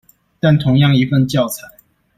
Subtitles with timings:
[0.39, 1.63] 但同樣一份教材